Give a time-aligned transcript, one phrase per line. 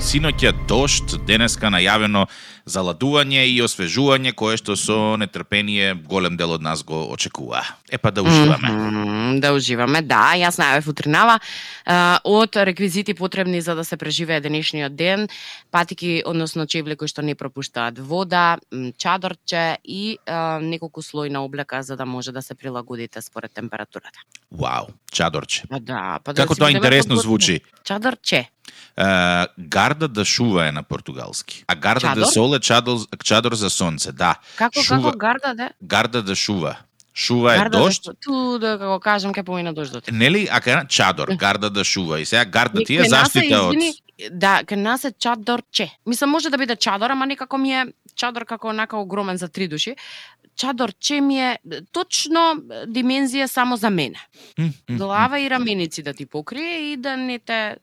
[0.00, 2.22] Синоќа дошт, денеска најавено
[2.64, 7.60] заладување и освежување кое што со нетрпение голем дел од нас го очекува.
[7.92, 8.68] Е па да уживаме.
[8.68, 10.32] Mm -hmm, да уживаме, да.
[10.40, 11.38] Јас најавев утринава
[12.24, 15.28] од реквизити потребни за да се преживее денешниот ден,
[15.70, 18.58] патики, односно чевли кои што не пропуштаат вода,
[18.96, 24.18] чадорче и а, неколку слои на облека за да може да се прилагодите според температурата.
[24.50, 25.62] Вау, чадорче.
[25.68, 27.60] Па да, па да Како тоа интересно звучи.
[27.84, 28.48] Чадорче.
[28.98, 31.64] Uh, гарда да шува е на португалски.
[31.68, 32.20] А гарда Чадор?
[32.20, 34.34] да сол е чадор, чадор за сонце, да.
[34.56, 35.70] Како Шува- како гарда да?
[35.82, 36.76] Гарда да шува.
[37.14, 40.04] Шува е Гарда дошт, да, ту да го кажам ке помина дождот.
[40.12, 40.48] нели?
[40.50, 42.20] А кај чадор, гарда да шува.
[42.20, 43.76] И сега гарда ти е заштита од...
[44.30, 45.90] Да, кај нас е чадорче.
[46.06, 47.86] Мислам може да биде чадор, ама некако ми е
[48.20, 49.96] чадор како онака огромен за три души.
[50.60, 51.58] Чадорче ми е
[51.92, 54.20] точно димензија само за мене.
[54.90, 57.76] Глава и раменици да ти покрие и да не те е,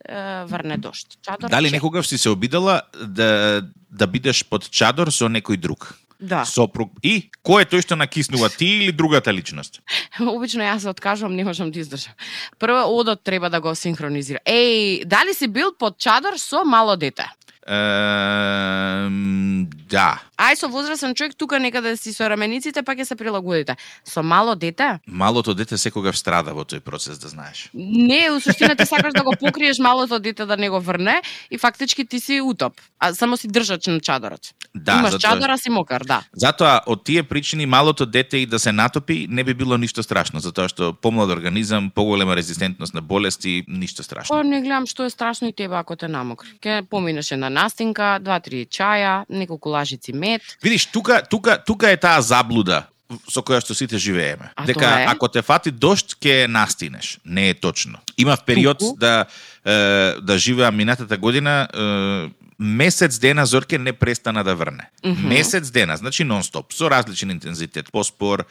[0.46, 1.18] врне дошт.
[1.26, 1.56] Чадорче.
[1.56, 5.96] Дали некогаш си се обидела да, да бидеш под чадор со некој друг?
[6.20, 6.46] Да.
[6.50, 6.94] Сопруг.
[7.06, 9.82] И кој е тој што накиснува, ти или другата личност?
[10.20, 12.14] Обично јас се откажувам, не можам да издржам.
[12.58, 14.42] Прво одот треба да го синхронизира.
[14.46, 17.30] Еј, дали си бил под чадор со мало дете?
[17.68, 20.22] Ем, да.
[20.38, 23.74] Ај со возрастен човек тука некаде си со рамениците, па ќе се прилагодите.
[24.06, 25.00] Со мало дете?
[25.08, 27.70] Малото дете секогаш страда во тој процес, да знаеш.
[27.74, 31.58] Не, у суштина ти сакаш да го покриеш малото дете да не го врне и
[31.58, 34.54] фактички ти си утоп, а само си држач на чадорот.
[34.76, 36.22] Да, Имаш затоа- чадора си мокар, да.
[36.34, 40.40] Затоа, од тие причини, малото дете и да се натопи не би било ништо страшно,
[40.40, 44.38] затоа што помлад организам, поголема резистентност на болести, ништо страшно.
[44.38, 46.48] Па не гледам што е страшно и тебе ако те намокри.
[46.62, 50.42] Ке поминеш една настинка, два-три чаја, неколку лажици мед.
[50.62, 52.86] Видиш, тука, тука, тука е таа заблуда
[53.32, 54.52] со која што сите живееме.
[54.56, 55.06] А Дека е?
[55.08, 57.18] ако те фати дошт, ќе настинеш.
[57.26, 58.00] Не е точно.
[58.18, 58.98] Имав период Туку?
[59.00, 59.26] да
[59.66, 61.78] е, да живеам минатата година е,
[62.60, 64.90] месец дена Зорке не престана да врне.
[65.04, 65.28] Мгм.
[65.30, 68.46] Месец дена, значи нон-стоп, со различен интензитет, поспор,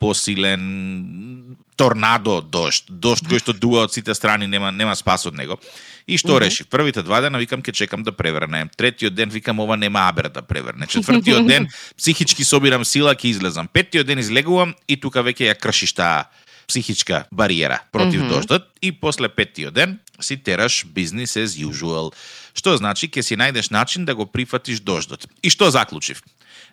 [0.00, 5.58] посилен, торнадо дошт, дошт кој што дуа од сите страни, нема нема спас од него.
[6.06, 6.42] И што Мгм.
[6.44, 6.66] решив?
[6.68, 8.68] Првите два дена викам ќе чекам да преврне.
[8.76, 10.86] Третиот ден викам ова нема абер да преврне.
[10.86, 13.68] Четвртиот ден психички собирам сила ќе излезам.
[13.68, 16.24] Петтиот ден излегувам и тука веќе ја кршиш таа
[16.66, 18.28] психичка бариера против Мгм.
[18.28, 22.12] дождот и после петтиот ден си тераш business as usual.
[22.56, 25.28] Што значи ќе си најдеш начин да го прифатиш дождот.
[25.42, 26.22] И што заклучив?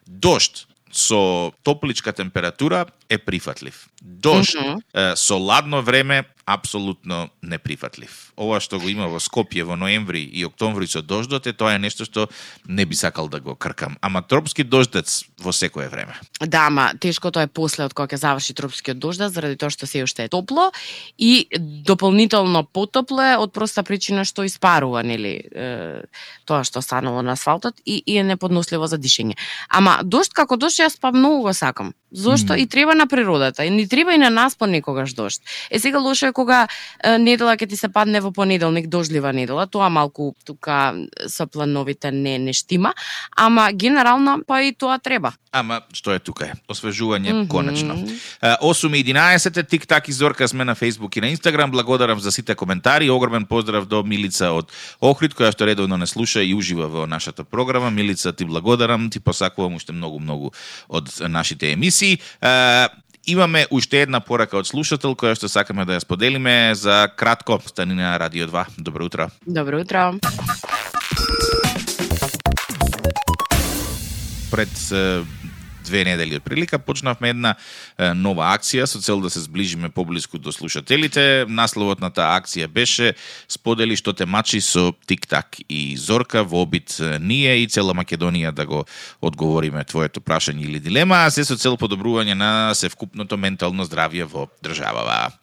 [0.07, 3.87] Дожд со топличка температура е прифатлив.
[4.01, 4.79] Дожд Мгм.
[4.93, 8.33] е, со ладно време апсолутно неприфатлив.
[8.35, 11.79] Ова што го има во Скопје во ноември и октомври со дождот е тоа е
[11.79, 12.27] нешто што
[12.67, 13.95] не би сакал да го кркам.
[14.01, 16.19] Ама тропски дождец во секое време.
[16.41, 20.03] Да, ама тешкото е после од кога ќе заврши тропскиот дождат, заради тоа што се
[20.03, 20.71] уште е топло
[21.17, 26.03] и дополнително потопло е од проста причина што испарува, нели, е,
[26.45, 29.39] тоа што станало на асфалтот и, и е неподносливо за дишење.
[29.69, 31.93] Ама дошт како дошт јас па многу го сакам.
[32.11, 32.61] Зошто Мм.
[32.61, 35.41] и треба на природата, и ни треба и на нас понекогаш дошт.
[35.71, 36.67] Е сега лошо е кога
[37.03, 40.95] е, недела ќе ти се падне во понеделник дождлива недела, тоа малку тука
[41.27, 42.93] со плановите не не штима,
[43.35, 45.33] ама генерално па и тоа треба.
[45.53, 46.53] Ама што е тука е?
[46.71, 47.47] Освежување Мгм.
[47.47, 47.93] конечно.
[48.41, 51.71] Е, 8 и 11 е тик-так и Зорка сме на Facebook и на Instagram.
[51.71, 53.09] Благодарам за сите коментари.
[53.09, 54.71] Огромен поздрав до Милица од
[55.01, 57.91] Охрид, која што редовно не слуша и ужива во нашата програма.
[57.91, 60.51] Милица, ти благодарам, ти посакувам уште многу многу
[60.89, 62.17] од нашите емисии.
[62.41, 62.87] Е,
[63.27, 67.61] Имаме уште една порака од слушател која што сакаме да ја споделиме за кратко.
[67.65, 68.65] Стани на Радио 2.
[68.77, 69.29] Добро утро.
[69.47, 70.19] Добро утро.
[74.53, 74.69] пред
[75.83, 77.55] две недели од прилика почнавме една
[77.97, 81.45] е, нова акција со цел да се зближиме поблиску до слушателите.
[81.47, 83.13] Насловот на таа акција беше
[83.47, 88.65] сподели што те мачи со Тик-так и Зорка во обид ние и цела Македонија да
[88.65, 88.85] го
[89.21, 94.47] одговориме твоето прашање или дилема, а се со цел подобрување на севкупното ментално здравје во
[94.63, 95.33] државава.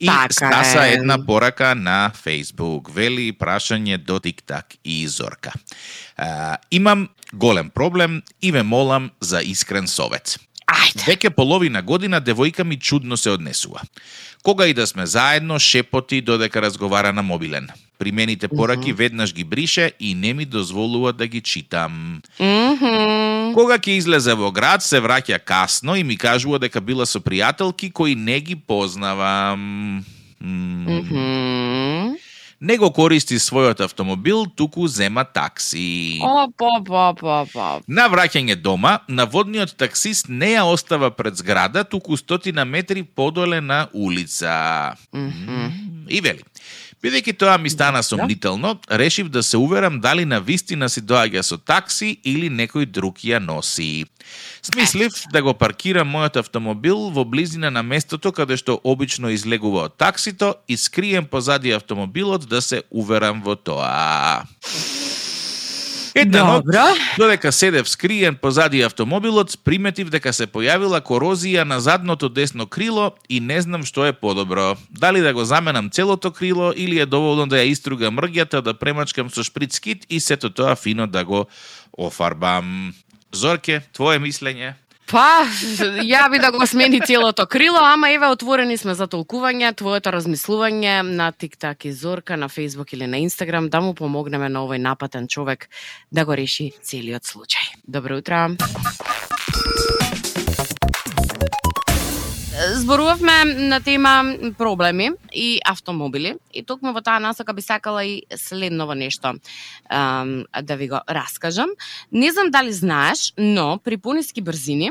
[0.00, 0.92] И Така стаса е.
[0.94, 2.90] една порака на Facebook.
[2.94, 5.52] Вели прашање до Тик-так и Зорка.
[6.16, 10.38] А, имам голем проблем и ве молам за искрен совет.
[10.70, 11.02] Ајде.
[11.06, 13.80] Веќе половина година девојка ми чудно се однесува.
[14.42, 17.68] Кога и да сме заедно, шепоти додека разговара на мобилен.
[17.98, 22.22] Примените пораки веднаш ги брише и не ми дозволува да ги читам.
[22.40, 23.52] Мгм.
[23.54, 27.92] Кога ќе излезе во град, се враќа касно и ми кажува дека била со пријателки
[27.92, 30.04] кои не ги познавам.
[30.40, 32.16] М, Мгм.
[32.60, 36.20] Не го користи својот автомобил, туку зема такси.
[36.20, 37.86] Оп, оп, оп, оп, оп.
[37.88, 43.88] На враќање дома, наводниот таксист не ја остава пред зграда, туку стотина метри подоле на
[43.96, 44.96] улица.
[45.12, 46.04] Мгм.
[46.10, 46.44] И вели,
[47.00, 51.56] Бидејќи тоа ми стана сомнително, решив да се уверам дали на вистина си доаѓа со
[51.56, 54.04] такси или некој друг ја носи.
[54.62, 59.96] Смислив да го паркирам мојот автомобил во близина на местото каде што обично излегува од
[59.96, 64.44] таксито и скрием позади автомобилот да се уверам во тоа.
[66.14, 66.64] Една ног,
[67.18, 73.40] додека седев скриен позади автомобилот, приметив дека се појавила корозија на задното десно крило и
[73.40, 74.76] не знам што е подобро.
[74.90, 79.30] Дали да го заменам целото крило или е доволно да ја истругам мрѓата, да премачкам
[79.30, 81.46] со шприц кит и сето тоа фино да го
[81.92, 82.94] офарбам.
[83.32, 84.74] Зорке, твое мислење?
[85.10, 85.42] Па,
[86.12, 91.00] ја би да го смени целото крило, ама еве отворени сме за толкување, твоето размислување
[91.02, 95.26] на TikTok и Зорка, на Facebook или на Instagram, да му помогнеме на овој напатен
[95.26, 95.66] човек
[96.12, 97.74] да го реши целиот случај.
[97.88, 98.54] Добро утро.
[102.74, 108.94] Зборувавме на тема проблеми и автомобили и токму во таа насока би сакала и следново
[108.94, 109.34] нешто
[109.90, 111.70] ам, да ви го раскажам.
[112.12, 114.90] Не знам дали знаеш, но при пониски брзини,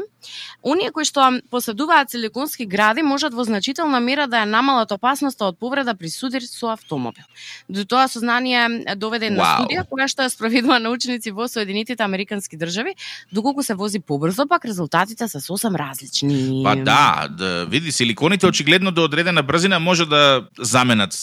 [0.64, 5.60] оние кои што поседуваат силиконски гради можат во значителна мера да ја намалат опасноста од
[5.60, 7.24] повреда при судир со автомобил.
[7.70, 9.64] До тоа сознание доведе на Вау.
[9.64, 12.96] студија која што ја спроведува на ученици во Соединетите Американски држави,
[13.32, 16.64] доколку се вози побрзо, пак резултатите се сосем различни.
[16.64, 21.16] Па да, да, види, силиконите очигледно до одредена брзина може да заменат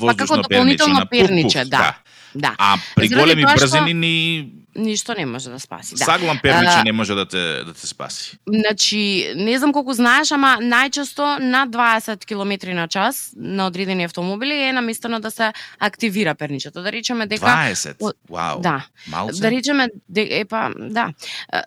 [0.00, 1.96] Па како воздушно перниче дополнително на перниче, да.
[2.34, 2.54] Да.
[2.58, 5.94] А при Заради големи тоа брзини ни Ништо не може да спаси.
[5.94, 6.04] Да.
[6.04, 8.38] саглам перниче А, не може да те да те спаси.
[8.48, 14.54] Значи, не знам колку знаеш, ама најчесто на 20 км на час на одредени автомобили
[14.54, 16.82] е наместено да се активира перничето.
[16.82, 17.96] Да речеме дека 20.
[18.00, 18.60] О, Вау.
[18.60, 19.40] да, Малце.
[19.40, 21.12] да речеме де, е па да.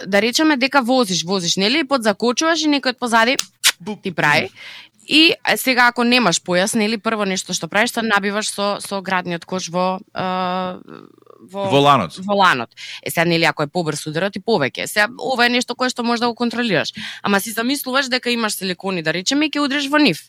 [0.07, 3.37] Да речеме дека возиш, возиш, нели, подзакочуваш и некој позади.
[4.03, 4.49] Ти прави.
[5.07, 9.45] И сега ако немаш појас, нели, прво нешто што правиш, се набиваш со со градниот
[9.45, 10.25] кош во е,
[11.45, 12.17] во Воланот.
[12.25, 12.69] воланот.
[13.03, 14.85] Е сега нели ако е побрз ударот и повеќе.
[14.85, 16.93] Сега ова е нешто кое што можеш да го контролираш.
[17.21, 20.25] Ама си замислуваш дека имаш силикони да речеме и ќе удриш во нив.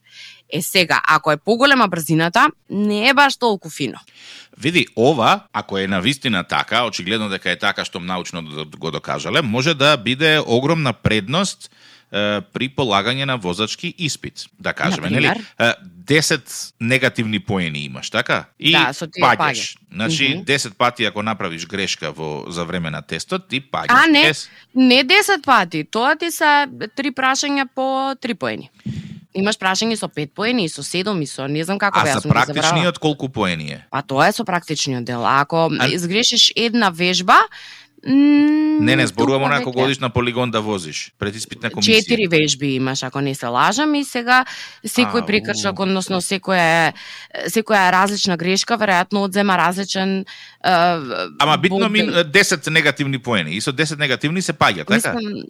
[0.53, 3.99] Е сега, ако е поголема брзината, не е баш толку фино.
[4.59, 8.91] Види, ова, ако е на вистина така, очигледно дека е така што научно да го
[8.91, 11.71] докажале, може да биде огромна предност
[12.53, 15.27] при полагање на возачки испит, да кажеме, нели?
[15.27, 15.47] Например?
[15.61, 15.75] Е,
[16.05, 16.41] 10
[16.81, 18.45] негативни поени имаш, така?
[18.61, 19.37] И Да, со тие паѓаш.
[19.39, 19.77] паѓаш.
[19.93, 20.45] Значи, Мгм.
[20.45, 23.87] 10 пати ако направиш грешка во за време на тестот, ти паѓаш.
[23.89, 24.33] А, не.
[24.77, 26.67] Не 10 пати, тоа ти се
[26.97, 28.71] три прашања по три поени.
[29.35, 32.15] Имаш прашање со 5 поени и со 7 и со не знам како А беа,
[32.15, 32.55] ги забравила.
[32.55, 33.85] практичниот колку поени е?
[33.91, 35.21] Па тоа е со практичниот дел.
[35.21, 37.37] А ако А- изгрешиш една вежба,
[38.07, 42.03] Не, не, зборувам ако веќе- годиш на полигон да возиш, пред испитна комисија.
[42.03, 44.45] Четири вежби имаш, ако не се лажам, и сега
[44.87, 46.93] секој прекршок, односно секоја е,
[47.49, 50.25] секоја е различна грешка, веројатно одзема различен е,
[51.39, 54.95] Ама битно ми 10 негативни поени и со 10 негативни се паѓа, така?
[54.95, 55.43] Мислам,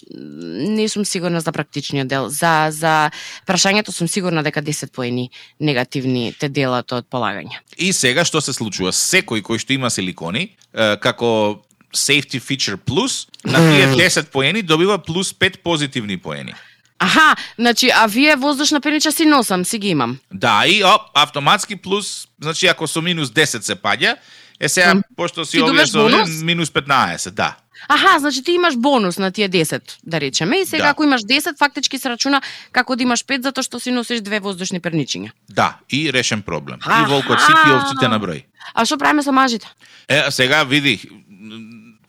[0.77, 2.29] не сум сигурна за практичниот дел.
[2.29, 3.11] За за
[3.47, 5.31] прашањето сум сигурна дека 10 поени
[5.61, 7.59] негативни те делат од полагање.
[7.79, 8.93] И сега што се случува?
[8.93, 10.57] Секој кој што има силикони,
[11.01, 11.61] како
[11.95, 16.55] safety feature plus, на тие 10 поени добива плюс 5 позитивни поени.
[16.99, 20.19] Аха, значи, а вие воздушна пернича си носам, си ги имам.
[20.33, 24.17] Да, и оп, автоматски плюс, значи ако со минус 10 се паѓа,
[24.61, 25.03] е сега, М.
[25.17, 26.09] пошто си овие со
[26.43, 27.57] минус 15, да.
[27.89, 30.89] Аха, значи ти имаш бонус на тие 10, да речеме, и сега Да.
[30.91, 34.41] ако имаш 10, фактички се рачуна како да имаш 5 затоа што си носиш две
[34.41, 35.31] воздушни перничиња.
[35.51, 36.79] Да, и решен проблем.
[36.79, 37.07] И Аха.
[37.09, 38.45] волкот сити овците на број.
[38.75, 39.67] А што правиме со мажите?
[40.09, 41.01] Е, сега види,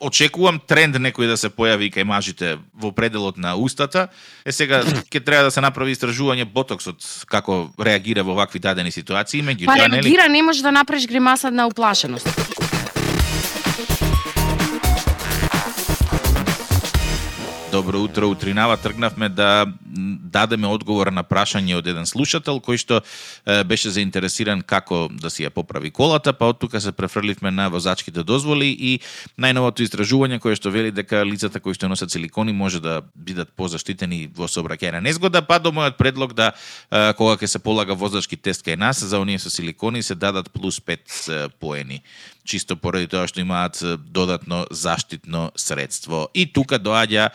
[0.00, 4.08] очекувам тренд некој да се појави кај мажите во пределот на устата.
[4.44, 9.42] Е сега ќе треба да се направи истражување ботоксот како реагира во вакви дадени ситуации,
[9.42, 12.28] Па меѓутоа нели реагира, не можеш да направиш гримаса на уплашеност.
[17.72, 19.66] Добро утро, утринава тргнавме да
[20.32, 23.00] дадеме одговор на прашање од еден слушател кој што
[23.66, 28.22] беше заинтересиран како да си ја поправи колата, па од тука се префрливме на возачките
[28.22, 29.00] дозволи и
[29.38, 34.28] најновото истражување кое што вели дека лицата кои што носат силикони може да бидат позаштитени
[34.34, 36.52] во сообраќајна незгода, па до мојот предлог да
[36.90, 40.80] кога ќе се полага возачки тест кај нас за оние со силикони се дадат плюс
[40.80, 42.02] 5 поени
[42.48, 43.78] чисто поради тоа што имаат
[44.08, 46.28] додатно заштитно средство.
[46.34, 47.28] И тука доаѓа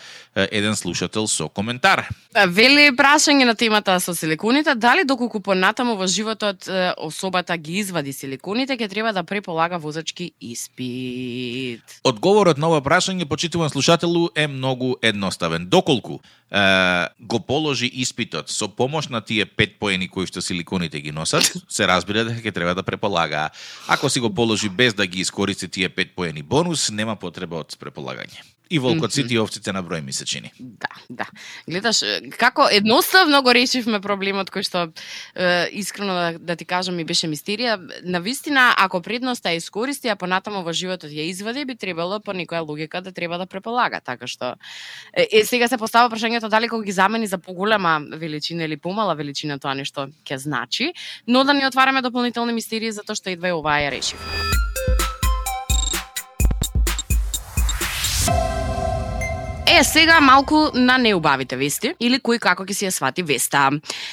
[0.49, 2.07] еден слушател со коментар.
[2.53, 6.67] Вели прашање на темата со силиконите, дали доколку понатаму во животот
[7.01, 11.97] особата ги извади силиконите, ќе треба да преполага возачки испит.
[12.05, 15.65] Одговорот на ова прашање, почитуван слушателу, е многу едноставен.
[15.65, 16.61] Доколку е,
[17.19, 21.87] го положи испитот со помош на тие пет поени кои што силиконите ги носат, се
[21.89, 23.49] разбира дека ќе треба да преполага.
[23.87, 27.73] Ако си го положи без да ги искористи тие пет поени бонус, нема потреба од
[27.79, 28.43] преполагање.
[28.73, 30.49] И волкот сите и овците на број ми се чини.
[30.57, 31.27] Да, да.
[31.69, 34.81] Гледаш, е, како едноставно го решивме проблемот кој што
[35.35, 37.77] е, искрено да, да ти кажам ми беше мистерија.
[38.01, 42.33] На вистина, ако предноста ја искористи, а понатамо во животот ја извади, би требало по
[42.33, 44.55] некоја логика да треба да преполага, така што
[45.13, 49.13] е, е сега се постава прашањето дали кога ги замени за поголема величина или помала
[49.13, 50.93] величина тоа нешто ќе значи,
[51.27, 54.72] но да не отвараме дополнителни мистерии затоа што едва и оваа ја решив.
[59.79, 63.71] Е, сега малку на неубавите вести, или кој како ќе си ја свати веста.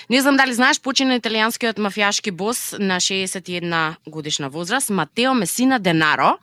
[0.09, 6.39] Не знам дали знаеш, почина италијанскиот мафијашки бос на 61 годишна возраст, Матео Месина Денаро,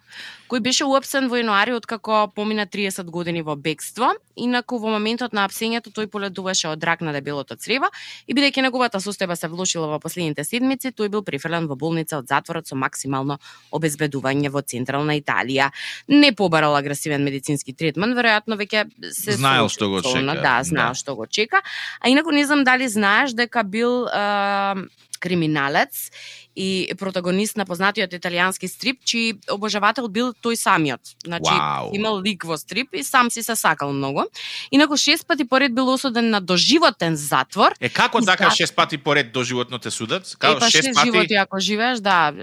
[0.47, 4.13] кој беше уапсен во јануари откако помина 30 години во бегство.
[4.37, 7.89] Инаку во моментот на апсењето тој поледуваше од рак на дебелото црево
[8.27, 12.29] и бидејќи неговата состојба се влошила во последните седмици, тој бил прифрлен во болница од
[12.31, 13.39] затворот со максимално
[13.71, 15.71] обезбедување во централна Италија.
[16.07, 21.01] Не побарал агресивен медицински третман, веројатно веќе се Знаел што го чека, Да, знаел да.
[21.01, 21.61] што го чека.
[21.99, 24.87] А инаку не знам дали знаеш дека бил е,
[25.19, 26.11] криминалец
[26.57, 31.01] и протагонист на познатиот италијански стрип, чиј обожавател бил тој самиот.
[31.23, 31.91] Значи, Вау.
[31.93, 34.25] имал лик во стрип и сам си се сакал многу.
[34.71, 37.77] Инаку шест пати поред бил осуден на доживотен затвор.
[37.79, 40.25] Е, како така за- шест пати поред до животно те судат?
[40.25, 41.05] Е, Како па шест шест пати?
[41.07, 42.33] животи ако живееш, да,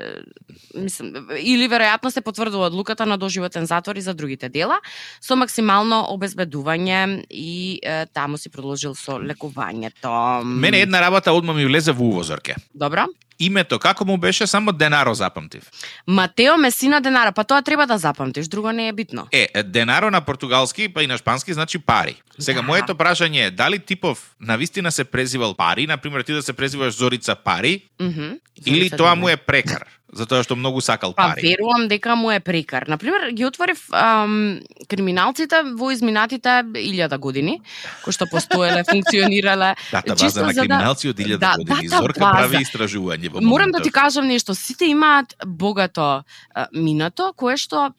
[0.75, 4.79] мислам, или веројатно се потврдува одлуката на доживотен затвор и за другите дела,
[5.21, 10.43] со максимално обезбедување и е, таму си продолжил со лекувањето.
[10.45, 12.55] Мене една работа одма ми влезе во увозорке.
[12.75, 13.07] Добро.
[13.41, 15.63] Името како му беше, само Денаро запамтив.
[16.07, 19.27] Матео Месина Денара, па тоа треба да запамтиш, друго не е битно.
[19.33, 22.23] Е, Денаро на португалски, па и на шпански значи пари.
[22.39, 22.67] Сега Да.
[22.67, 26.53] моето прашање е дали типов на вистина се презивал Пари, на пример ти да се
[26.53, 28.23] презиваш Зорица Пари, Мгм.
[28.67, 29.17] или Зорица тоа Денар.
[29.17, 31.43] му е прекар, затоа што многу сакал Па пари.
[31.45, 32.87] верувам дека му е прекар.
[32.89, 37.61] Например, ги отворив ам, криминалците во изминатите илјада години,
[38.03, 39.75] кои што постоеле, функционирале.
[39.93, 41.89] Дата база на за да- криминалци од 1000 Да, години.
[41.89, 42.33] дата Зорка база.
[42.33, 44.55] прави истражување во Морам да ти кажам нешто.
[44.55, 46.23] Сите имаат богато
[46.55, 47.91] а, минато, кое што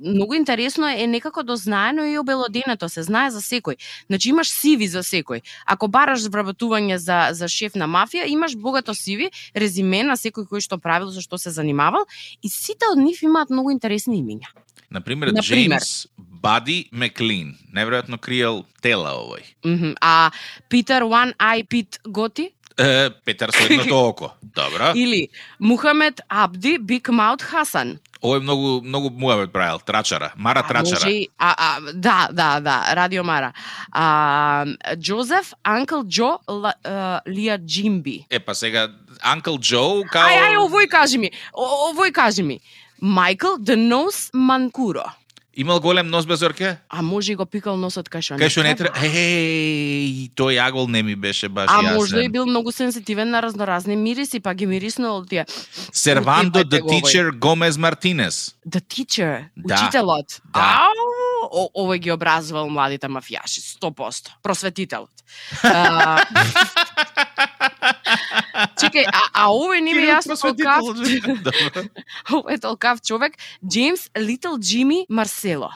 [0.00, 3.76] многу интересно е некако дознаено и обелоденето, се знае за секој.
[4.06, 5.40] Значи имаш сиви за секој.
[5.66, 10.60] Ако бараш вработување за за шеф на мафија, имаш богато сиви, резиме на секој кој
[10.60, 12.04] што правил, со што се занимавал
[12.42, 14.52] и сите од нив имаат многу интересни имиња.
[14.90, 15.78] Например, Например.
[15.80, 17.56] Джеймс Бади Меклин.
[17.74, 19.44] Неверојатно криел тела овој.
[19.64, 19.94] Мгм.
[20.00, 20.30] А
[20.68, 24.30] Питер One Eye Pit Готи Е, Петар со едното око.
[24.42, 24.92] Добро.
[24.94, 25.28] или
[25.60, 27.98] Мухамед Абди Биг Маут Хасан.
[28.22, 31.00] Овој многу многу муавет правил, трачара, Мара А, трачара.
[31.04, 33.52] Може а, а, да, да, да, Радио Мара.
[33.92, 34.66] А,
[34.96, 36.38] Джозеф Анкл Джо
[37.28, 38.26] Лија Джимби.
[38.30, 38.88] Е, па сега,
[39.24, 40.28] Uncle Joe, као...
[40.28, 41.30] Ај, ај, овој кажи ми.
[41.52, 42.60] О- Овој кажи ми.
[43.00, 45.14] Майкл The Nose Манкуро.
[45.56, 46.76] Имал голем нос без орке?
[46.88, 48.94] А може и го пикал носот кај што Кај што не треба...
[49.02, 51.96] Еј, тој јагол не ми беше баш А јасен.
[51.96, 55.44] можда и бил многу сензитивен на разноразни мириси, па ги мириснал тие.
[55.92, 56.80] Сервандо the.
[56.80, 58.54] Teacher Гомез Мартинес.
[58.64, 59.74] The teacher, Да.
[59.74, 60.40] учителот.
[60.54, 60.86] Да.
[60.86, 60.94] Ау,
[61.50, 64.30] о, овој ги образувал младите мафијаши, 100%.
[64.42, 65.10] Просветителот.
[68.80, 70.82] Чекај, а, а овој не ми јасно толкав,
[72.30, 75.70] овој е толкав човек, Джеймс Литл Джими Марсело.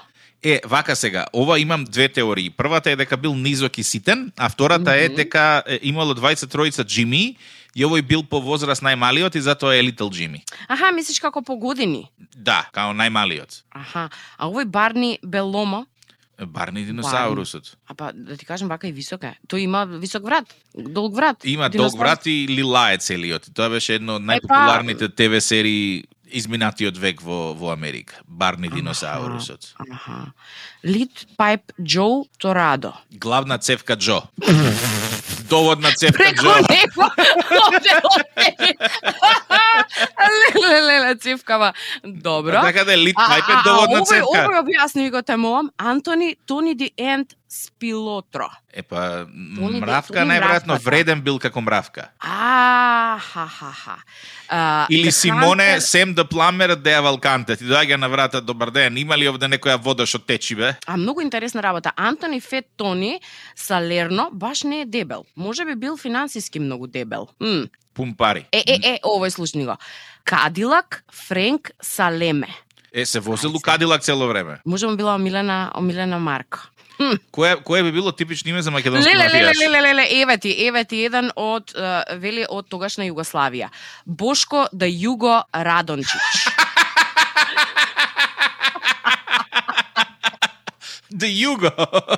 [0.44, 2.50] Е, вака сега, ова имам две теории.
[2.50, 5.16] Првата е дека бил низок и ситен, а втората е Мгм.
[5.16, 7.36] дека е, имало 20 тројца Джими
[7.74, 10.44] и овој бил по возраст најмалиот и затоа е Little Джими.
[10.68, 12.10] Аха, мислиш како по години?
[12.36, 13.62] Да, као најмалиот.
[13.72, 15.86] Аха, а овој Барни Беломо,
[16.38, 17.76] Барни диносаурусот.
[17.86, 19.38] а па да ти кажам вака и висок е.
[19.48, 21.36] Тој има висок врат, долг врат.
[21.44, 21.92] Има Диносаурус.
[21.92, 23.54] долг врат и Лила е целиот.
[23.54, 28.18] Тоа беше едно од најпопуларните ТВ серии изминатиот век во во Америка.
[28.26, 29.74] Барни диносаурусот.
[29.92, 30.32] Аха.
[30.84, 32.92] Лид Пайп Джо Торадо.
[33.12, 34.22] Главна цевка Джо.
[35.48, 36.66] Доводна цевка Преко Джо.
[36.66, 37.10] него
[41.04, 41.72] леле, леле, цевкава.
[42.04, 42.60] Добро.
[42.62, 44.44] Така да е лит најпет доводна овој, цевка.
[44.44, 45.70] овој објасни ви го темувам.
[45.78, 48.50] Антони Тони ди Енд Спилотро.
[48.74, 52.08] Епа, Тони- мравка најверојатно вреден бил како мравка.
[52.18, 53.96] А, ха, ха, ха.
[54.48, 57.56] А, Или Симоне Сем да Пламер де Авалканте.
[57.56, 60.74] Ти доаѓа на врата, добар ден, има ли овде некоја вода што течи, бе?
[60.86, 61.92] А многу интересна работа.
[61.96, 63.20] Антони Фет Тони
[63.54, 65.24] Салерно баш не е дебел.
[65.36, 67.28] Може би бил финансиски многу дебел.
[67.40, 67.66] М.
[67.94, 68.46] Пун пари.
[68.52, 69.76] Е, е, е, овој слушни го.
[70.24, 72.48] Кадилак Френк Салеме.
[72.94, 74.58] Е, се возил у Кадилак цело време.
[74.66, 76.18] Може му била омилена, омилена
[77.30, 79.58] Кое, кое би било типично име за македонски Леле, леле, мафијаш?
[79.58, 83.68] леле, леле, еве ти, еве ти еден од, е, вели, од тогашна Југославија.
[84.06, 86.14] Бошко да Југо Радончич.
[91.14, 91.70] Да Југо.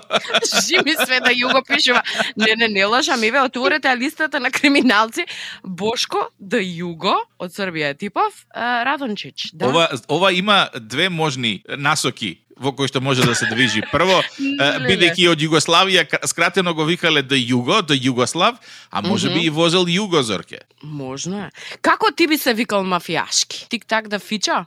[0.64, 2.00] Жими све да Југо пишува.
[2.36, 5.26] Не, не, не лажам, еве, отворете листата на криминалци.
[5.62, 9.50] Бошко да Југо, од Србија е типов, Радончич.
[9.52, 9.68] Да?
[9.68, 13.82] Ова, ова има две можни насоки во кои што може да се движи.
[13.92, 14.22] Прво,
[14.88, 18.56] бидејќи од Југославија скратено го викале да Југо, да Југослав,
[18.90, 20.64] а може би и возел Југо Зорке.
[20.82, 21.50] Можно е.
[21.80, 23.68] Како ти би се викал мафијашки?
[23.68, 24.64] Тик-так да фича?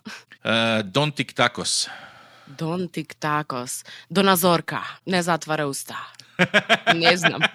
[0.83, 1.89] Дон Тиктакос.
[2.49, 3.85] Дон тик-такос.
[4.09, 4.83] Доназорка.
[5.05, 5.97] Не затвара уста.
[6.95, 7.41] Не знам.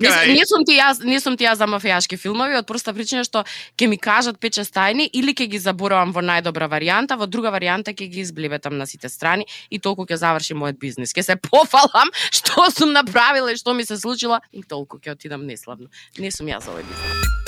[0.00, 3.24] Не, не сум ти јас, не сум ти јас за мафијашки филмови од проста причина
[3.24, 3.42] што
[3.76, 7.52] ќе ми кажат пет шест тајни или ќе ги заборавам во најдобра варијанта, во друга
[7.54, 11.16] варијанта ќе ги изблебетам на сите страни и толку ќе заврши мојот бизнис.
[11.16, 15.46] Ќе се пофалам што сум направила и што ми се случило и толку ќе отидам
[15.48, 15.88] неславно.
[16.18, 17.45] Не сум јас за овој бизнис.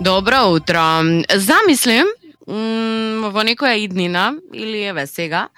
[0.00, 1.02] Добро утро.
[1.34, 2.06] Замислим
[2.46, 5.48] во некоја иднина или еве сега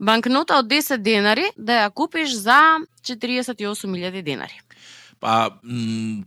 [0.00, 4.58] банкнота од 10 денари да ја купиш за 48.000 денари.
[5.22, 5.54] Па,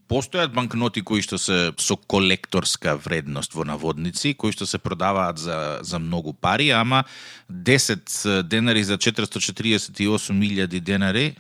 [0.07, 5.79] постојат банкноти кои што се со колекторска вредност во наводници, кои што се продаваат за,
[5.83, 7.03] за многу пари, ама
[7.51, 11.36] 10 э, денари за 448.000 денари,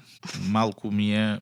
[0.51, 1.39] малку ми е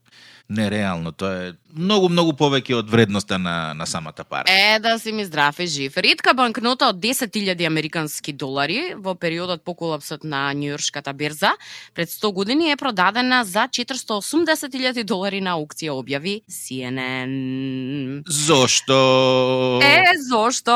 [0.50, 1.12] нереално.
[1.12, 4.46] Тоа е многу, многу повеќе од вредноста на, на самата пара.
[4.52, 5.98] Е, да си ми здрав и жив.
[5.98, 11.52] Ретка банкнота од 10.000 американски долари во периодот по колапсот на Њујоршката берза
[11.94, 18.24] пред 100 години е продадена за 480.000 долари на аукција, објави CNN.
[18.28, 19.80] Зошто?
[19.84, 20.72] Е, зошто?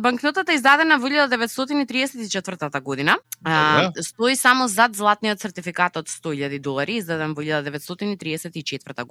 [0.00, 3.18] Банкнотата е издадена во 1934 година.
[3.44, 4.02] А, Добре.
[4.02, 9.09] стои само зад златниот сертификат од 100.000 долари, издаден во 1934 година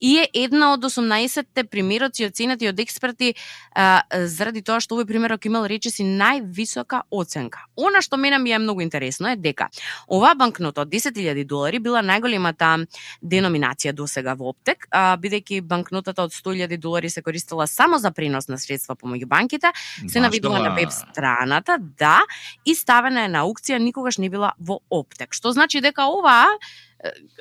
[0.00, 3.34] и е една од 18-те примероци оценети од експерти
[3.74, 7.66] а, заради тоа што овој примерок имал речиси највисока оценка.
[7.76, 9.68] Она што мене ми е многу интересно е дека
[10.08, 12.86] оваа банкнота од 10.000 долари била најголемата
[13.22, 18.10] деноминација до сега во Оптек, а, бидејќи банкнотата од 100.000 долари се користела само за
[18.10, 19.72] пренос на средства помеѓу банките,
[20.08, 22.20] се наведува на веб страната, да,
[22.64, 25.34] и ставена е на аукција, никогаш не била во Оптек.
[25.34, 26.58] Што значи дека оваа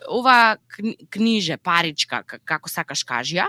[0.09, 0.57] ова
[1.09, 3.47] книже, паричка, како сакаш кажи ја,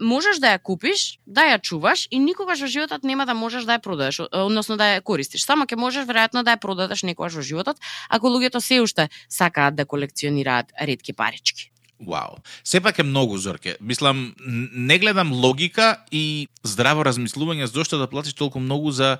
[0.00, 3.78] можеш да ја купиш, да ја чуваш и никогаш во животот нема да можеш да
[3.78, 5.44] ја продадеш, односно да ја користиш.
[5.46, 9.74] Само ќе можеш веројатно да ја продадеш некогаш во животот, ако луѓето се уште сакаат
[9.74, 11.70] да колекционираат ретки парички.
[12.00, 12.38] Вау.
[12.64, 13.76] Сепак е многу зорке.
[13.80, 14.34] Мислам,
[14.72, 19.18] не гледам логика и здраво размислување зошто да платиш толку многу за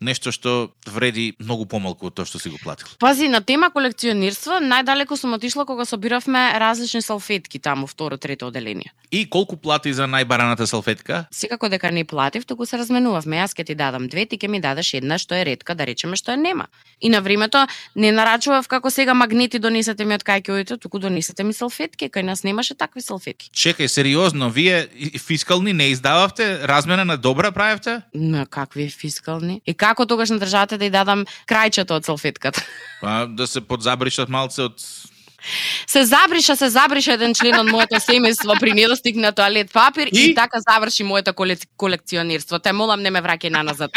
[0.00, 2.88] нешто што вреди многу помалку од тоа што си го платил.
[2.98, 8.92] Пази, на тема колекционирство, најдалеку сум отишла кога собиравме различни салфетки таму, второ, трето оделение.
[9.10, 11.26] И колку плати за најбараната салфетка?
[11.30, 13.42] Секако дека не платив, туку се разменувавме.
[13.42, 16.16] Јас ќе ти дадам две, ти ќе ми дадеш една што е ретка, да речеме
[16.16, 16.68] што е нема.
[17.00, 20.98] И на времето не нарачував како сега магнети донесете ми од кај ќе одите, туку
[20.98, 23.50] донесете ми салфетки, кај нас немаше такви салфетки.
[23.50, 24.86] Чекај, сериозно, вие
[25.18, 28.02] фискални не издававте, размена на добра правевте?
[28.14, 29.60] На какви фискални?
[29.66, 32.62] И како тогаш на државата да ја дадам крајчето од салфетката?
[33.02, 34.78] Па да се подзабришат малце од
[35.86, 40.30] Се забриша, се забриша еден член од моето семејство при недостиг на тоалет папир и,
[40.30, 40.34] И?
[40.34, 42.58] така заврши моето колек- колекционирство.
[42.58, 43.90] Те молам не ме враќај на назад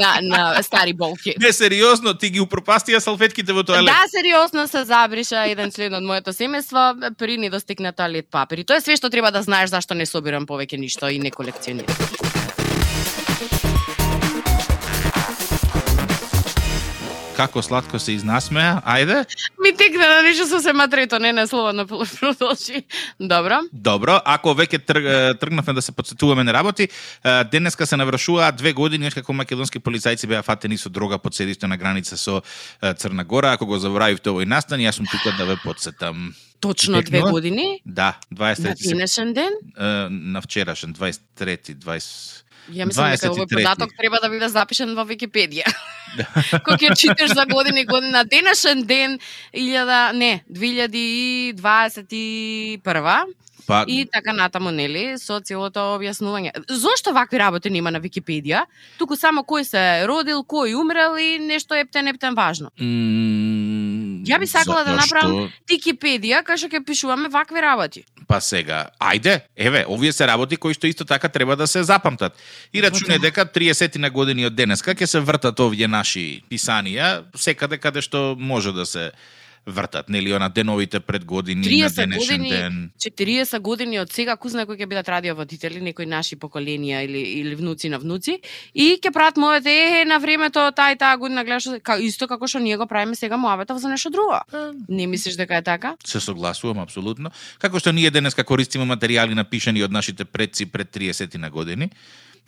[0.00, 1.34] на, на стари болки.
[1.40, 3.88] Не, сериозно, ти ги упропастија салфетките во тоалет.
[3.88, 8.60] Да, сериозно се забриша еден член од моето семејство при недостиг на тоалет папир.
[8.60, 11.30] И тоа е све што треба да знаеш зашто не собирам повеќе ништо и не
[11.30, 11.96] колекционирам.
[17.34, 19.24] Како сладко се изнасмеа, ајде.
[19.58, 22.84] Ми текна на нешто со се матрето, не не слободно продолжи.
[23.20, 23.58] Добро.
[23.72, 25.04] Добро, ако веќе трг,
[25.40, 26.88] тргнавме да се подсетуваме на работи,
[27.50, 31.76] денеска се навршуваат две години како македонски полицајци беа фатени со дрога под седиште на
[31.76, 32.42] граница со
[32.80, 33.52] Црна Гора.
[33.52, 36.34] Ако го заборавивте овој настан, јас сум тука да ве подсетам.
[36.60, 39.52] точно две години, Да, на 23 сеп- денешен ден.
[40.32, 43.54] на вчерашен 23 20 Ја мислам дека овој 23.
[43.58, 45.68] податок треба да биде запишен во Википедија.
[46.64, 49.18] Кога ќе читаш за години и години на денешен ден
[49.52, 53.24] 1000 не 2021
[53.66, 56.50] па и така натаму нели со целото објаснување.
[56.68, 58.64] Зошто вакви работи нема на Википедија?
[58.98, 62.70] Туку само кој се родил, кој умрел и нешто ептен ептен важно.
[62.78, 63.73] м,
[64.24, 68.04] Ја би сакала да што- направам Википедија кај што ќе пишуваме вакви работи.
[68.26, 72.32] Па сега, ајде, еве, овие се работи кои што исто така треба да се запамтат.
[72.72, 73.28] И рачуне да.
[73.28, 78.34] дека 30 на години од денеска ќе се вртат овие наши писанија секаде каде што
[78.38, 79.12] може да се
[79.66, 82.90] вртат, нели она деновите пред години на 30 денешен години, ден.
[82.98, 87.54] 40 години од сега, кој знае кои ќе бидат радиоводители, некои наши поколенија или или
[87.54, 88.40] внуци на внуци,
[88.74, 92.46] и ќе прават моите е на времето таа и таа година гледаш ка, исто како
[92.46, 94.40] што ние го правиме сега муабетов за нешто друго.
[94.88, 95.96] Не мислиш дека е така?
[96.04, 97.30] Се согласувам апсолутно.
[97.58, 101.90] Како што ние денеска користиме материјали напишани од нашите предци пред 30 на години,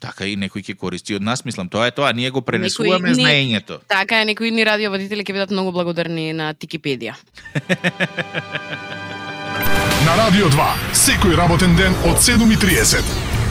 [0.00, 3.22] така и некој ќе користи од нас, мислам, тоа е тоа, ние го пренесуваме Некои
[3.22, 3.78] не- знаењето.
[3.88, 7.14] Така е, некои ни радиоводители ќе бидат многу благодарни на Тикипедија.
[10.06, 13.02] На Радио 2, секој работен ден од 7.30.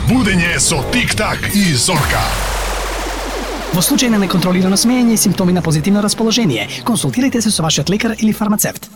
[0.07, 2.21] Будење со Тик-так и Зорка.
[3.75, 8.15] Во случај на неконтролирано смеење и симптоми на позитивно расположение, консултирайте се со вашиот лекар
[8.19, 8.87] или фармацевт.